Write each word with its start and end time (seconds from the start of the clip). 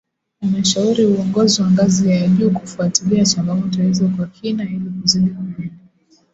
Ameshauri 0.43 1.05
uongozi 1.05 1.61
wa 1.61 1.71
ngazi 1.71 2.09
ya 2.09 2.27
juu 2.27 2.51
kufuatilia 2.51 3.25
changamoto 3.25 3.81
hizo 3.83 4.09
kwa 4.17 4.27
kina 4.27 4.63
ili 4.63 4.89
kuzidi 5.01 5.29
kulinda 5.29 5.83